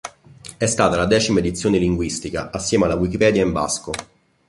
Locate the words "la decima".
0.97-1.37